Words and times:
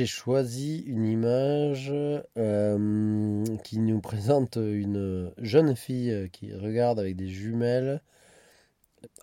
J'ai 0.00 0.06
choisi 0.06 0.78
une 0.86 1.04
image 1.04 1.92
euh, 2.38 3.44
qui 3.64 3.78
nous 3.78 4.00
présente 4.00 4.56
une 4.56 5.30
jeune 5.36 5.76
fille 5.76 6.30
qui 6.32 6.54
regarde 6.54 6.98
avec 6.98 7.16
des 7.16 7.28
jumelles 7.28 8.00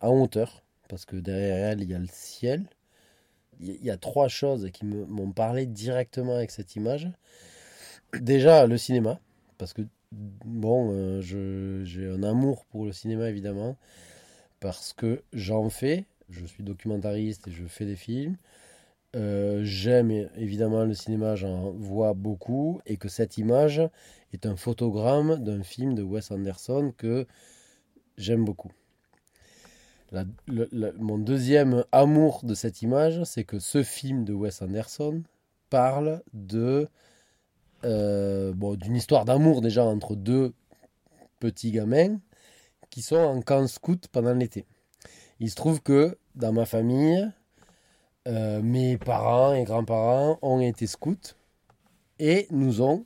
en 0.02 0.21
hauteur, 0.21 0.63
parce 0.88 1.05
que 1.05 1.16
derrière 1.16 1.70
elle, 1.70 1.82
il 1.82 1.90
y 1.90 1.96
a 1.96 1.98
le 1.98 2.05
ciel. 2.12 2.63
Il 3.60 3.84
y 3.84 3.90
a 3.90 3.98
trois 3.98 4.28
choses 4.28 4.70
qui 4.71 4.86
m'ont 4.86 5.32
parlé 5.32 5.66
directement 5.66 6.36
avec 6.36 6.52
cette 6.52 6.75
image. 6.75 7.09
Déjà, 8.14 8.68
le 8.68 8.78
cinéma, 8.78 9.20
parce 9.57 9.73
que, 9.73 9.82
bon, 10.12 10.91
euh, 10.91 11.21
j'ai 11.86 12.07
un 12.07 12.21
amour 12.21 12.66
pour 12.66 12.86
le 12.86 12.91
cinéma, 12.91 13.32
évidemment, 13.32 13.78
parce 14.59 14.94
que 14.94 15.23
j'en 15.34 15.71
fais, 15.71 16.05
je 16.30 16.46
suis 16.46 16.64
documentariste 16.64 17.48
et 17.48 17.52
je 17.52 17.66
fais 17.66 17.86
des 17.88 17.96
films. 17.96 18.38
Euh, 19.18 19.61
j'aime 19.63 20.11
évidemment 20.38 20.86
le 20.86 20.93
cinéma, 20.93 21.36
j'en 21.36 21.71
vois 21.71 22.14
beaucoup, 22.14 22.79
et 22.86 22.97
que 22.97 23.10
cette 23.10 23.37
image 23.37 23.82
est 24.32 24.46
un 24.46 24.55
photogramme 24.55 25.43
d'un 25.43 25.64
film 25.64 25.96
de 25.96 26.04
Wes 26.04 26.29
Anderson 26.29 26.93
que 26.96 27.25
j'aime 28.18 28.45
beaucoup. 28.45 28.71
mon 30.11 31.18
deuxième 31.18 31.83
amour 31.92 32.42
de 32.44 32.53
cette 32.53 32.83
image, 32.83 33.23
c'est 33.23 33.44
que 33.44 33.58
ce 33.58 33.81
film 33.81 34.23
de 34.23 34.33
Wes 34.33 34.61
Anderson 34.61 35.23
parle 35.72 36.22
euh, 37.84 38.53
d'une 38.53 38.95
histoire 38.95 39.25
d'amour 39.25 39.61
déjà 39.61 39.84
entre 39.84 40.16
deux 40.16 40.53
petits 41.39 41.72
gamins 41.72 42.20
qui 42.92 43.02
sont 43.02 43.16
en 43.16 43.42
camp 43.42 43.67
scout 43.67 44.08
pendant 44.09 44.34
l'été. 44.34 44.66
Il 45.39 45.50
se 45.50 45.56
trouve 45.56 45.81
que 45.81 46.17
dans 46.36 46.53
ma 46.53 46.66
famille, 46.66 47.31
euh, 48.27 48.61
mes 48.61 48.97
parents 48.97 49.53
et 49.53 49.63
grands-parents 49.63 50.38
ont 50.41 50.59
été 50.59 50.86
scouts 50.86 51.36
et 52.19 52.47
nous 52.52 52.81
ont, 52.81 53.05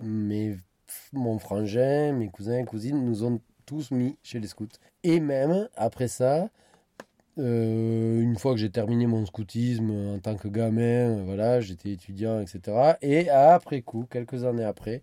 mes, 0.00 0.56
mon 1.12 1.38
frangin, 1.38 2.12
mes 2.12 2.28
cousins 2.28 2.58
et 2.58 2.64
cousines, 2.64 3.04
nous 3.04 3.24
ont 3.24 3.40
tous 3.66 3.90
mis 3.90 4.16
chez 4.22 4.40
les 4.40 4.48
scouts. 4.48 4.68
Et 5.02 5.20
même 5.20 5.68
après 5.76 6.08
ça, 6.08 6.48
euh, 7.38 8.20
une 8.20 8.36
fois 8.36 8.52
que 8.52 8.58
j'ai 8.58 8.70
terminé 8.70 9.06
mon 9.06 9.24
scoutisme 9.24 9.90
en 9.90 10.18
tant 10.18 10.36
que 10.36 10.48
gamin, 10.48 11.22
voilà, 11.24 11.60
j'étais 11.60 11.90
étudiant, 11.90 12.40
etc. 12.40 12.96
Et 13.02 13.30
après 13.30 13.82
coup, 13.82 14.06
quelques 14.10 14.44
années 14.44 14.64
après, 14.64 15.02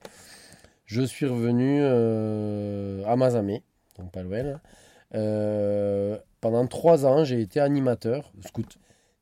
je 0.85 1.01
suis 1.01 1.25
revenu 1.25 1.79
euh, 1.81 3.03
à 3.05 3.15
Mazamé, 3.15 3.63
donc 3.97 4.11
pas 4.11 4.23
loin. 4.23 4.59
Euh, 5.15 6.17
pendant 6.41 6.67
trois 6.67 7.05
ans, 7.05 7.23
j'ai 7.23 7.41
été 7.41 7.59
animateur 7.59 8.31
scout. 8.45 8.77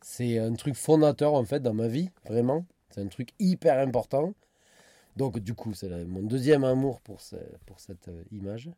C'est 0.07 0.37
un 0.37 0.53
truc 0.53 0.75
fondateur 0.75 1.33
en 1.33 1.45
fait 1.45 1.61
dans 1.61 1.73
ma 1.73 1.87
vie, 1.87 2.11
vraiment. 2.27 2.63
C'est 2.91 3.01
un 3.01 3.07
truc 3.07 3.29
hyper 3.39 3.79
important. 3.79 4.35
Donc 5.17 5.39
du 5.39 5.55
coup, 5.55 5.73
c'est 5.73 5.89
mon 6.05 6.21
deuxième 6.21 6.63
amour 6.63 7.01
pour, 7.01 7.21
cette 7.21 8.11
image. 8.31 8.69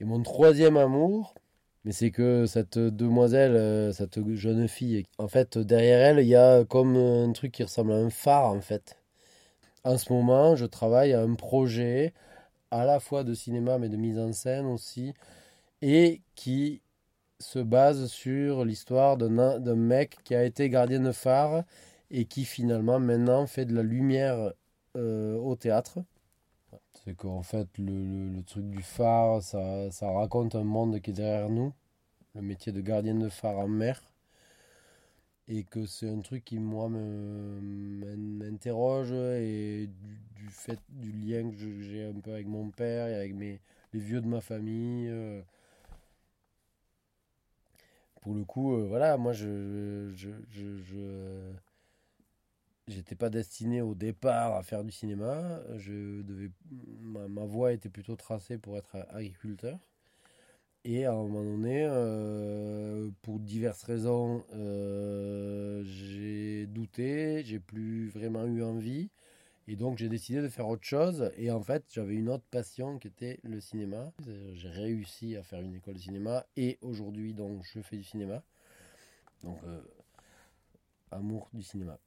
Et 0.00 0.04
mon 0.04 0.20
troisième 0.22 0.76
amour, 0.76 1.36
mais 1.84 1.92
c'est 1.92 2.10
que 2.10 2.46
cette 2.46 2.76
demoiselle, 2.76 3.54
euh, 3.54 3.92
cette 3.92 4.18
jeune 4.34 4.66
fille, 4.66 5.04
en 5.18 5.28
fait, 5.28 5.58
derrière 5.58 6.00
elle, 6.00 6.18
il 6.18 6.28
y 6.28 6.34
a 6.34 6.64
comme 6.64 6.96
un 6.96 7.30
truc 7.30 7.52
qui 7.52 7.62
ressemble 7.62 7.92
à 7.92 7.96
un 7.96 8.10
phare, 8.10 8.46
en 8.46 8.60
fait. 8.60 8.98
En 9.84 9.96
ce 9.96 10.12
moment, 10.12 10.56
je 10.56 10.66
travaille 10.66 11.12
à 11.12 11.22
un 11.22 11.34
projet 11.36 12.12
à 12.72 12.84
la 12.84 12.98
fois 12.98 13.22
de 13.22 13.32
cinéma, 13.32 13.78
mais 13.78 13.88
de 13.88 13.96
mise 13.96 14.18
en 14.18 14.32
scène 14.32 14.66
aussi, 14.66 15.14
et 15.82 16.20
qui 16.34 16.82
se 17.38 17.58
base 17.58 18.06
sur 18.06 18.64
l'histoire 18.64 19.16
d'un 19.16 19.74
mec 19.74 20.18
qui 20.24 20.34
a 20.34 20.44
été 20.44 20.68
gardien 20.68 21.00
de 21.00 21.12
phare 21.12 21.64
et 22.10 22.24
qui 22.26 22.44
finalement 22.44 23.00
maintenant 23.00 23.46
fait 23.46 23.64
de 23.64 23.74
la 23.74 23.82
lumière 23.82 24.52
euh, 24.96 25.36
au 25.36 25.56
théâtre. 25.56 25.98
C'est 27.04 27.14
qu'en 27.16 27.42
fait, 27.42 27.68
le, 27.78 28.40
truc 28.42 28.70
du 28.70 28.82
phare, 28.82 29.42
ça, 29.42 29.90
ça, 29.90 30.10
raconte 30.10 30.54
un 30.54 30.64
monde 30.64 31.00
qui 31.00 31.10
est 31.10 31.14
derrière 31.14 31.50
nous, 31.50 31.72
le 32.34 32.42
métier 32.42 32.72
de 32.72 32.80
gardien 32.80 33.14
de 33.14 33.28
phare 33.28 33.58
en 33.58 33.68
mer. 33.68 34.00
Et 35.46 35.64
que 35.64 35.84
c'est 35.84 36.08
un 36.08 36.20
truc 36.20 36.44
qui, 36.44 36.58
moi, 36.58 36.88
m'interroge 37.60 39.12
et 39.12 39.88
du, 40.34 40.48
fait 40.48 40.78
du 40.88 41.12
lien 41.12 41.50
que 41.50 41.56
j'ai 41.56 42.06
un 42.06 42.18
peu 42.20 42.32
avec 42.32 42.46
mon 42.46 42.70
père 42.70 43.08
et 43.08 43.14
avec 43.14 43.34
mes, 43.34 43.60
les 43.92 44.00
vieux 44.00 44.22
de 44.22 44.26
ma 44.26 44.40
famille. 44.40 45.08
Euh. 45.08 45.42
Pour 48.24 48.34
le 48.34 48.44
coup, 48.44 48.74
euh, 48.74 48.86
voilà, 48.88 49.18
moi, 49.18 49.34
je, 49.34 50.10
je, 50.14 50.30
je 50.50 51.52
pas 53.14 53.28
destiné 53.28 53.82
au 53.82 53.94
départ 53.94 54.56
à 54.56 54.62
faire 54.62 54.82
du 54.82 54.90
cinéma. 54.90 55.60
Je 55.76 56.22
devais, 56.22 56.50
ma, 57.02 57.44
voie 57.44 57.74
était 57.74 57.90
plutôt 57.90 58.16
tracée 58.16 58.56
pour 58.56 58.78
être 58.78 58.96
agriculteur. 59.10 59.78
Et 60.84 61.04
à 61.04 61.12
un 61.12 61.16
moment 61.16 61.44
donné, 61.44 61.86
euh, 61.86 63.10
pour 63.20 63.40
diverses 63.40 63.82
raisons, 63.82 64.42
euh, 64.54 65.82
j'ai 65.84 66.66
douté, 66.66 67.42
j'ai 67.44 67.60
plus 67.60 68.08
vraiment 68.08 68.46
eu 68.46 68.62
envie. 68.62 69.10
Et 69.66 69.76
donc 69.76 69.98
j'ai 69.98 70.08
décidé 70.08 70.42
de 70.42 70.48
faire 70.48 70.68
autre 70.68 70.84
chose. 70.84 71.30
Et 71.36 71.50
en 71.50 71.62
fait, 71.62 71.84
j'avais 71.90 72.14
une 72.14 72.28
autre 72.28 72.44
passion 72.50 72.98
qui 72.98 73.08
était 73.08 73.40
le 73.42 73.60
cinéma. 73.60 74.12
J'ai 74.54 74.68
réussi 74.68 75.36
à 75.36 75.42
faire 75.42 75.60
une 75.60 75.74
école 75.74 75.94
de 75.94 76.00
cinéma. 76.00 76.44
Et 76.56 76.78
aujourd'hui, 76.82 77.32
donc, 77.32 77.62
je 77.64 77.80
fais 77.80 77.96
du 77.96 78.04
cinéma. 78.04 78.42
Donc, 79.42 79.58
euh, 79.64 79.80
amour 81.10 81.48
du 81.52 81.62
cinéma. 81.62 81.98